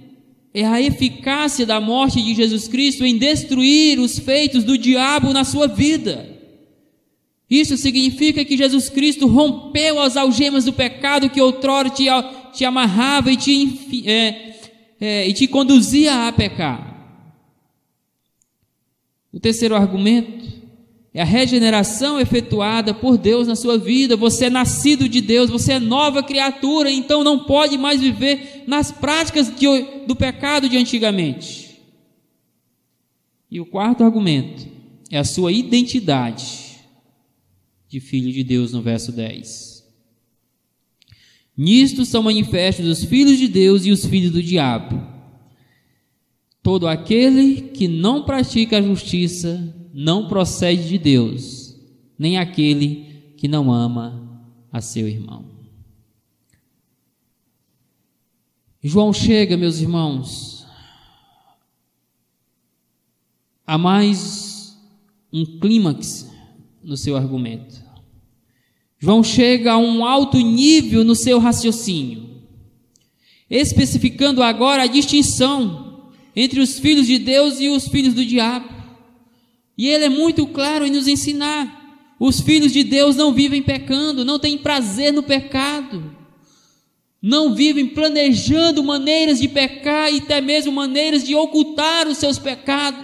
[0.53, 5.45] é a eficácia da morte de Jesus Cristo em destruir os feitos do diabo na
[5.45, 6.37] sua vida.
[7.51, 12.05] Isso significa que Jesus Cristo rompeu as algemas do pecado que outrora te,
[12.53, 14.55] te amarrava e te, é,
[15.01, 16.89] é, e te conduzia a pecar.
[19.33, 20.58] O terceiro argumento
[21.13, 24.17] é a regeneração efetuada por Deus na sua vida.
[24.17, 28.93] Você é nascido de Deus, você é nova criatura, então não pode mais viver nas
[28.93, 29.67] práticas de,
[30.07, 31.81] do pecado de antigamente.
[33.51, 34.69] E o quarto argumento
[35.11, 36.77] é a sua identidade
[37.89, 39.79] de filho de Deus no verso 10.
[41.57, 45.03] Nisto são manifestos os filhos de Deus e os filhos do diabo.
[46.63, 51.77] Todo aquele que não pratica a justiça não procede de Deus,
[52.17, 54.41] nem aquele que não ama
[54.71, 55.45] a seu irmão.
[58.81, 60.65] João chega, meus irmãos,
[63.67, 64.79] a mais
[65.33, 66.31] um clímax
[66.81, 67.83] no seu argumento.
[69.01, 72.41] João chega a um alto nível no seu raciocínio,
[73.51, 78.78] especificando agora a distinção entre os filhos de Deus e os filhos do diabo.
[79.79, 84.25] E ele é muito claro em nos ensinar: os filhos de Deus não vivem pecando,
[84.25, 86.15] não têm prazer no pecado,
[87.23, 92.99] não vivem planejando maneiras de pecar e até mesmo maneiras de ocultar os seus pecados.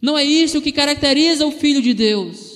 [0.00, 2.52] Não é isso que caracteriza o filho de Deus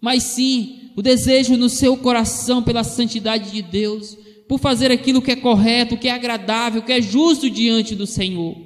[0.00, 4.16] mas sim o desejo no seu coração pela santidade de Deus,
[4.48, 8.56] por fazer aquilo que é correto, que é agradável, que é justo diante do Senhor.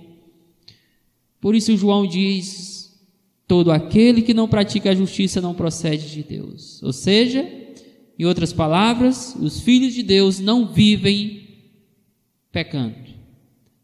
[1.43, 2.97] Por isso João diz:
[3.49, 6.81] todo aquele que não pratica a justiça não procede de Deus.
[6.85, 7.47] Ou seja,
[8.17, 11.43] em outras palavras, os filhos de Deus não vivem
[12.53, 12.95] pecando.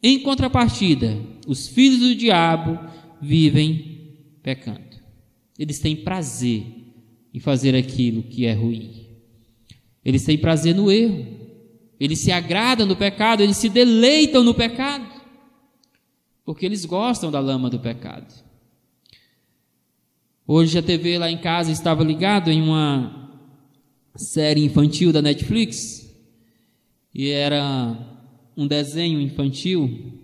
[0.00, 2.78] Em contrapartida, os filhos do diabo
[3.20, 4.96] vivem pecando.
[5.58, 6.62] Eles têm prazer
[7.34, 9.08] em fazer aquilo que é ruim.
[10.04, 11.26] Eles têm prazer no erro,
[11.98, 15.17] eles se agradam no pecado, eles se deleitam no pecado,
[16.48, 18.32] porque eles gostam da lama do pecado.
[20.46, 23.38] Hoje a TV lá em casa estava ligado em uma
[24.16, 26.10] série infantil da Netflix.
[27.14, 27.98] E era
[28.56, 30.22] um desenho infantil.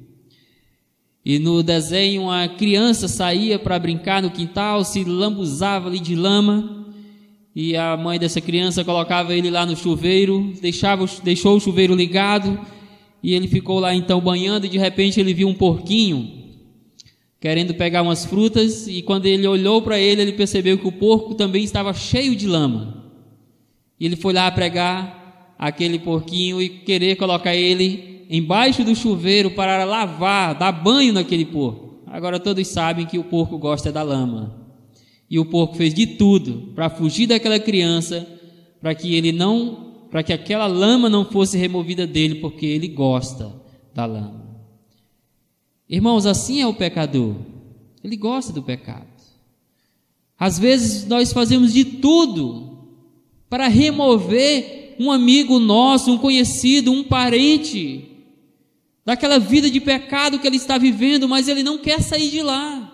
[1.23, 6.87] E no desenho a criança saía para brincar no quintal, se lambuzava ali de lama.
[7.55, 12.59] E a mãe dessa criança colocava ele lá no chuveiro, deixava, deixou o chuveiro ligado
[13.25, 16.45] e ele ficou lá então banhando e de repente ele viu um porquinho
[17.41, 21.35] querendo pegar umas frutas e quando ele olhou para ele, ele percebeu que o porco
[21.35, 23.03] também estava cheio de lama.
[23.99, 29.85] E ele foi lá pregar aquele porquinho e querer colocar ele embaixo do chuveiro para
[29.85, 32.03] lavar, dar banho naquele porco.
[32.07, 34.55] Agora todos sabem que o porco gosta da lama.
[35.31, 38.27] E o porco fez de tudo para fugir daquela criança,
[38.83, 43.53] para que ele não, para que aquela lama não fosse removida dele, porque ele gosta
[43.93, 44.47] da lama.
[45.89, 47.35] Irmãos, assim é o pecador.
[48.01, 49.09] Ele gosta do pecado.
[50.39, 52.79] Às vezes nós fazemos de tudo
[53.51, 58.05] para remover um amigo nosso, um conhecido, um parente
[59.05, 62.94] daquela vida de pecado que ele está vivendo, mas ele não quer sair de lá.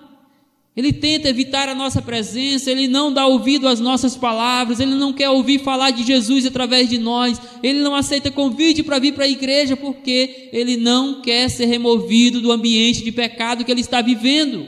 [0.77, 5.13] Ele tenta evitar a nossa presença, ele não dá ouvido às nossas palavras, ele não
[5.13, 9.25] quer ouvir falar de Jesus através de nós, ele não aceita convite para vir para
[9.25, 14.01] a igreja porque ele não quer ser removido do ambiente de pecado que ele está
[14.01, 14.67] vivendo.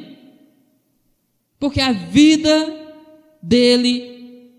[1.58, 2.98] Porque a vida
[3.40, 4.12] dele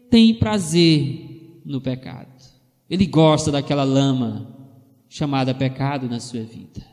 [0.10, 2.32] tem prazer no pecado.
[2.90, 4.48] Ele gosta daquela lama
[5.10, 6.93] chamada pecado na sua vida.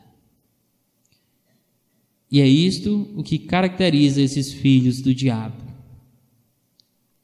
[2.31, 5.61] E é isto o que caracteriza esses filhos do diabo: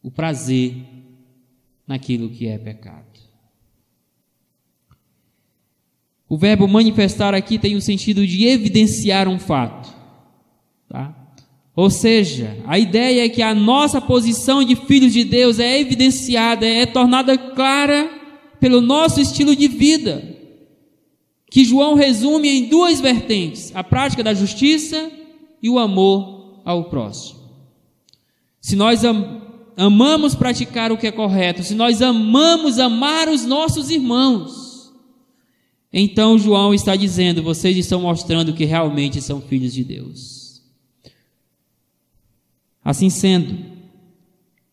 [0.03, 0.75] o prazer
[1.87, 3.05] naquilo que é pecado.
[6.27, 9.95] O verbo manifestar aqui tem o sentido de evidenciar um fato.
[10.89, 11.15] Tá?
[11.73, 16.65] Ou seja, a ideia é que a nossa posição de filhos de Deus é evidenciada,
[16.65, 18.09] é tornada clara
[18.59, 20.36] pelo nosso estilo de vida
[21.49, 25.11] que João resume em duas vertentes: a prática da justiça
[25.61, 27.39] e o amor ao próximo.
[28.61, 29.45] Se nós am
[29.79, 34.91] amamos praticar o que é correto, se nós amamos amar os nossos irmãos,
[35.93, 40.61] então João está dizendo: vocês estão mostrando que realmente são filhos de Deus.
[42.83, 43.57] Assim sendo,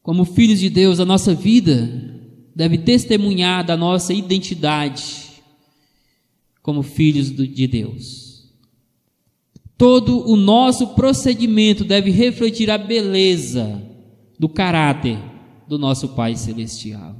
[0.02, 2.20] como filhos de Deus, a nossa vida
[2.54, 5.23] deve testemunhar da nossa identidade
[6.64, 8.48] como filhos de Deus.
[9.76, 13.82] Todo o nosso procedimento deve refletir a beleza
[14.38, 15.18] do caráter
[15.68, 17.16] do nosso Pai Celestial.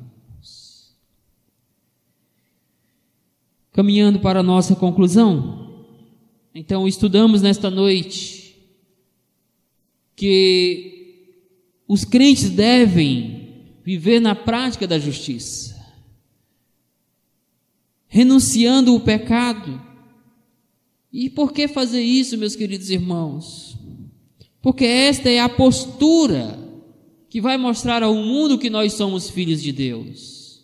[3.70, 5.84] Caminhando para a nossa conclusão,
[6.54, 8.56] então estudamos nesta noite
[10.16, 11.36] que
[11.86, 15.73] os crentes devem viver na prática da justiça,
[18.14, 19.82] renunciando o pecado.
[21.12, 23.76] E por que fazer isso, meus queridos irmãos?
[24.62, 26.56] Porque esta é a postura
[27.28, 30.62] que vai mostrar ao mundo que nós somos filhos de Deus.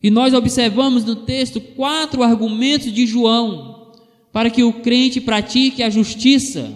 [0.00, 3.92] E nós observamos no texto quatro argumentos de João
[4.30, 6.72] para que o crente pratique a justiça,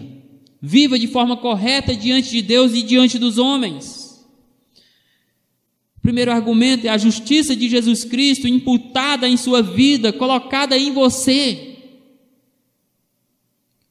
[0.60, 4.03] viva de forma correta diante de Deus e diante dos homens.
[6.04, 11.78] Primeiro argumento é a justiça de Jesus Cristo imputada em sua vida, colocada em você.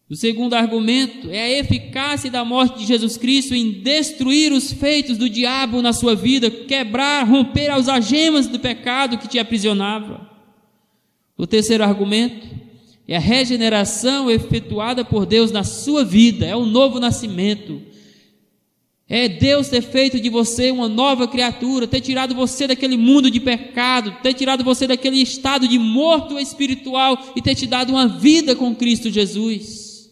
[0.08, 5.18] O segundo argumento é a eficácia da morte de Jesus Cristo em destruir os feitos
[5.18, 10.30] do diabo na sua vida, quebrar, romper as algemas do pecado que te aprisionava.
[11.36, 12.48] O terceiro argumento
[13.08, 17.82] é a regeneração efetuada por Deus na sua vida, é o novo nascimento.
[19.16, 23.40] É Deus ter feito de você uma nova criatura, ter tirado você daquele mundo de
[23.40, 28.56] pecado, ter tirado você daquele estado de morto espiritual e ter te dado uma vida
[28.56, 30.10] com Cristo Jesus.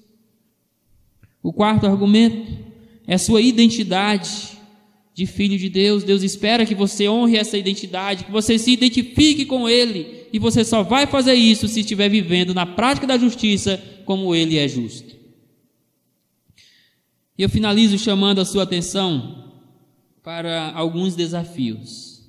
[1.42, 2.46] O quarto argumento
[3.08, 4.50] é a sua identidade
[5.16, 6.04] de filho de Deus.
[6.04, 10.64] Deus espera que você honre essa identidade, que você se identifique com Ele, e você
[10.64, 15.21] só vai fazer isso se estiver vivendo na prática da justiça como Ele é justo.
[17.42, 19.52] E eu finalizo chamando a sua atenção
[20.22, 22.24] para alguns desafios,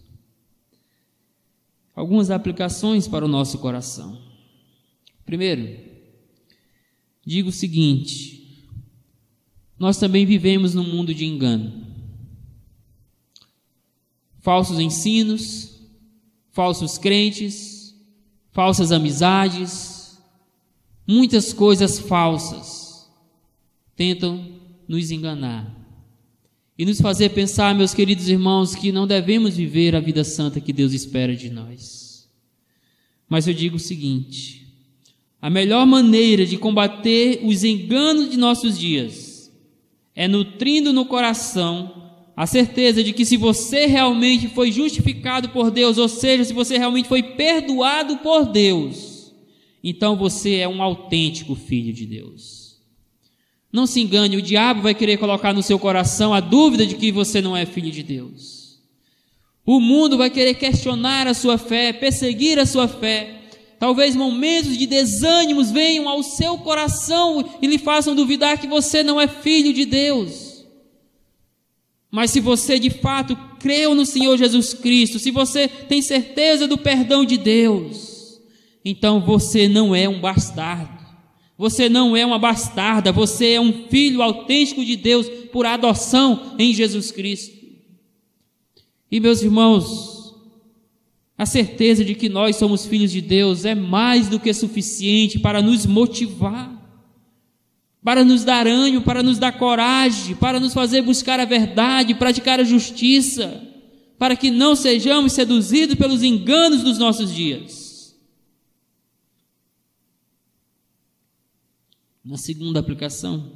[1.95, 4.19] algumas aplicações para o nosso coração.
[5.27, 5.79] Primeiro,
[7.27, 8.73] digo o seguinte:
[9.79, 11.87] nós também vivemos num mundo de engano.
[14.39, 15.79] Falsos ensinos,
[16.53, 17.95] falsos crentes,
[18.51, 20.19] falsas amizades,
[21.07, 22.83] muitas coisas falsas
[23.95, 24.52] tentam
[24.89, 25.83] nos enganar
[26.79, 30.73] e nos fazer pensar, meus queridos irmãos, que não devemos viver a vida santa que
[30.73, 32.29] Deus espera de nós.
[33.29, 34.67] Mas eu digo o seguinte:
[35.41, 39.53] a melhor maneira de combater os enganos de nossos dias
[40.15, 42.03] é nutrindo no coração
[42.37, 46.79] a certeza de que se você realmente foi justificado por Deus, ou seja, se você
[46.79, 49.33] realmente foi perdoado por Deus,
[49.85, 52.62] então você é um autêntico filho de Deus.
[53.73, 57.11] Não se engane, o diabo vai querer colocar no seu coração a dúvida de que
[57.11, 58.81] você não é filho de Deus.
[59.65, 63.43] O mundo vai querer questionar a sua fé, perseguir a sua fé,
[63.83, 69.21] Talvez momentos de desânimos venham ao seu coração e lhe façam duvidar que você não
[69.21, 70.65] é filho de Deus.
[72.09, 76.79] Mas se você de fato creu no Senhor Jesus Cristo, se você tem certeza do
[76.79, 78.41] perdão de Deus,
[78.85, 81.02] então você não é um bastardo.
[81.63, 86.75] Você não é uma bastarda, você é um filho autêntico de Deus por adoção em
[86.75, 87.57] Jesus Cristo.
[89.09, 90.35] E meus irmãos,
[91.39, 95.63] a certeza de que nós somos filhos de Deus é mais do que suficiente para
[95.63, 96.69] nos motivar,
[98.03, 102.59] para nos dar ânimo, para nos dar coragem, para nos fazer buscar a verdade, praticar
[102.59, 103.63] a justiça,
[104.19, 107.82] para que não sejamos seduzidos pelos enganos dos nossos dias.
[112.25, 113.53] Na segunda aplicação,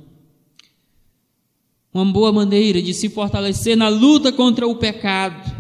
[1.95, 5.55] uma boa maneira de se fortalecer na luta contra o pecado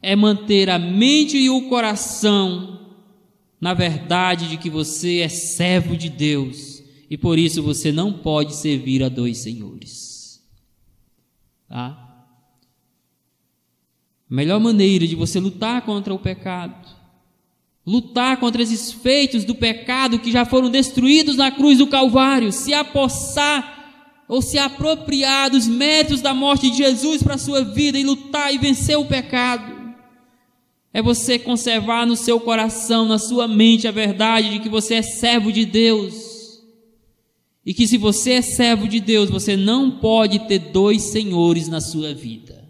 [0.00, 2.78] é manter a mente e o coração
[3.60, 8.54] na verdade de que você é servo de Deus e por isso você não pode
[8.54, 10.42] servir a dois senhores.
[11.68, 12.04] Tá?
[14.30, 16.97] A melhor maneira de você lutar contra o pecado,
[17.88, 22.74] lutar contra esses feitos do pecado que já foram destruídos na cruz do Calvário, se
[22.74, 23.76] apossar
[24.28, 28.52] ou se apropriar dos méritos da morte de Jesus para a sua vida e lutar
[28.52, 29.78] e vencer o pecado
[30.92, 35.02] é você conservar no seu coração, na sua mente, a verdade de que você é
[35.02, 36.60] servo de Deus.
[37.64, 41.80] E que se você é servo de Deus, você não pode ter dois senhores na
[41.80, 42.66] sua vida.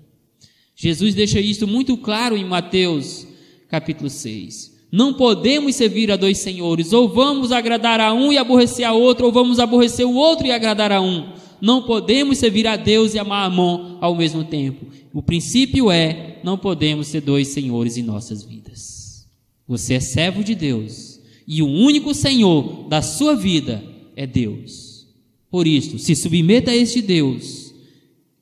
[0.75, 3.27] Jesus deixa isso muito claro em Mateus
[3.69, 4.78] capítulo 6.
[4.91, 9.27] Não podemos servir a dois senhores, ou vamos agradar a um e aborrecer a outro,
[9.27, 11.33] ou vamos aborrecer o outro e agradar a um.
[11.61, 14.87] Não podemos servir a Deus e amar Amon ao mesmo tempo.
[15.13, 19.27] O princípio é: não podemos ser dois senhores em nossas vidas.
[19.67, 23.83] Você é servo de Deus e o único Senhor da sua vida
[24.17, 25.07] é Deus.
[25.51, 27.75] Por isso, se submeta a este Deus,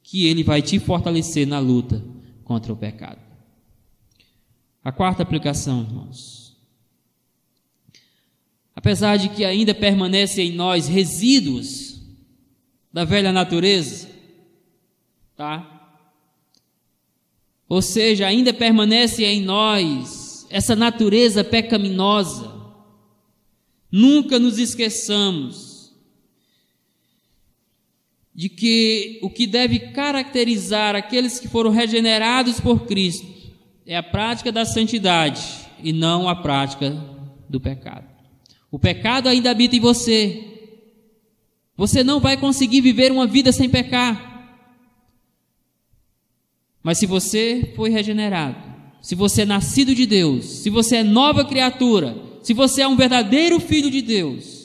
[0.03, 2.05] que ele vai te fortalecer na luta
[2.45, 3.26] contra o pecado.
[4.87, 6.57] A quarta aplicação, irmãos.
[8.73, 12.01] Apesar de que ainda permanecem em nós resíduos
[12.93, 14.09] da velha natureza,
[15.35, 15.99] tá?
[17.69, 22.55] Ou seja, ainda permanece em nós essa natureza pecaminosa.
[23.91, 25.93] Nunca nos esqueçamos
[28.33, 33.36] de que o que deve caracterizar aqueles que foram regenerados por Cristo
[33.87, 35.43] é a prática da santidade
[35.83, 36.91] e não a prática
[37.49, 38.05] do pecado.
[38.71, 40.43] O pecado ainda habita em você.
[41.77, 44.35] Você não vai conseguir viver uma vida sem pecar.
[46.83, 48.57] Mas se você foi regenerado,
[49.01, 52.97] se você é nascido de Deus, se você é nova criatura, se você é um
[52.97, 54.56] verdadeiro filho de Deus,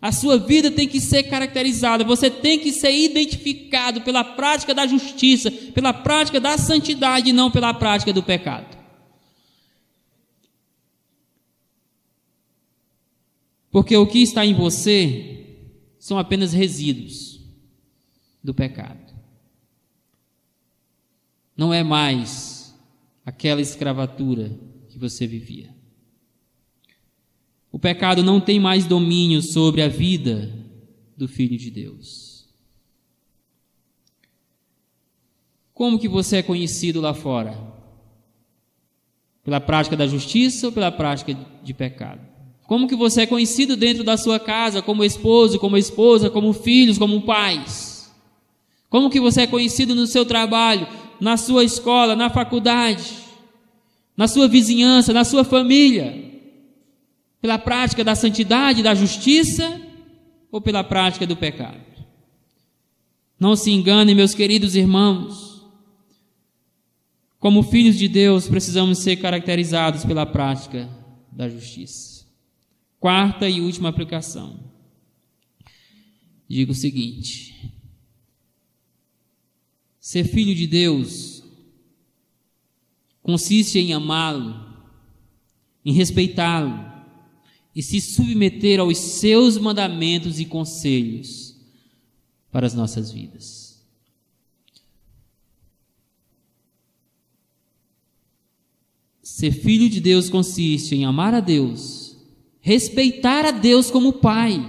[0.00, 4.86] a sua vida tem que ser caracterizada, você tem que ser identificado pela prática da
[4.86, 8.78] justiça, pela prática da santidade e não pela prática do pecado.
[13.70, 15.46] Porque o que está em você
[15.98, 17.40] são apenas resíduos
[18.42, 19.14] do pecado.
[21.56, 22.72] Não é mais
[23.26, 24.56] aquela escravatura
[24.88, 25.77] que você vivia.
[27.70, 30.50] O pecado não tem mais domínio sobre a vida
[31.16, 32.46] do Filho de Deus.
[35.74, 37.56] Como que você é conhecido lá fora?
[39.44, 42.20] Pela prática da justiça ou pela prática de pecado?
[42.66, 46.98] Como que você é conhecido dentro da sua casa, como esposo, como esposa, como filhos,
[46.98, 48.12] como pais?
[48.90, 50.86] Como que você é conhecido no seu trabalho,
[51.20, 53.14] na sua escola, na faculdade,
[54.16, 56.27] na sua vizinhança, na sua família?
[57.40, 59.80] Pela prática da santidade, da justiça
[60.50, 61.88] ou pela prática do pecado?
[63.38, 65.64] Não se enganem, meus queridos irmãos.
[67.38, 70.88] Como filhos de Deus, precisamos ser caracterizados pela prática
[71.30, 72.26] da justiça.
[72.98, 74.58] Quarta e última aplicação.
[76.48, 77.72] Digo o seguinte:
[80.00, 81.44] ser filho de Deus
[83.22, 84.74] consiste em amá-lo,
[85.84, 86.87] em respeitá-lo
[87.74, 91.56] e se submeter aos seus mandamentos e conselhos
[92.50, 93.82] para as nossas vidas.
[99.22, 102.08] Ser filho de Deus consiste em amar a Deus
[102.68, 104.62] respeitar a Deus como Pai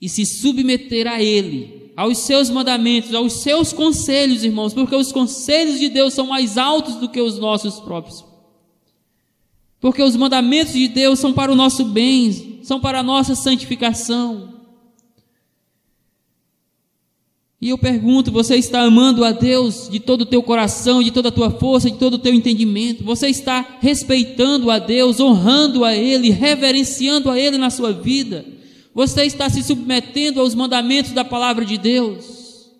[0.00, 5.78] e se submeter a Ele, aos seus mandamentos, aos seus conselhos, irmãos, porque os conselhos
[5.78, 8.24] de Deus são mais altos do que os nossos próprios.
[9.80, 14.56] Porque os mandamentos de Deus são para o nosso bem, são para a nossa santificação.
[17.60, 21.28] E eu pergunto: você está amando a Deus de todo o teu coração, de toda
[21.28, 23.04] a tua força, de todo o teu entendimento?
[23.04, 28.44] Você está respeitando a Deus, honrando a Ele, reverenciando a Ele na sua vida?
[28.94, 32.70] Você está se submetendo aos mandamentos da palavra de Deus?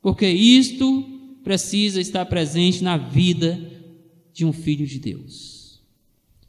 [0.00, 1.04] Porque isto
[1.44, 3.60] precisa estar presente na vida
[4.32, 5.59] de um filho de Deus.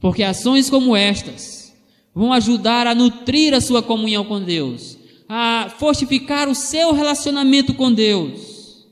[0.02, 1.74] Porque ações como estas
[2.14, 5.00] vão ajudar a nutrir a sua comunhão com Deus
[5.34, 8.86] a fortificar o seu relacionamento com Deus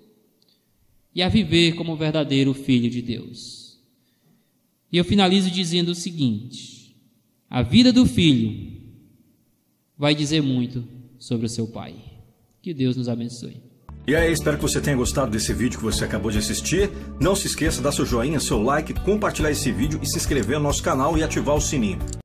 [1.14, 3.78] e a viver como verdadeiro filho de Deus.
[4.90, 6.96] E eu finalizo dizendo o seguinte:
[7.50, 8.72] a vida do filho
[9.98, 10.88] vai dizer muito
[11.18, 11.94] sobre o seu pai.
[12.62, 13.69] Que Deus nos abençoe.
[14.08, 16.90] E aí, espero que você tenha gostado desse vídeo que você acabou de assistir.
[17.20, 20.58] Não se esqueça de dar seu joinha, seu like, compartilhar esse vídeo e se inscrever
[20.58, 22.00] no nosso canal e ativar o sininho.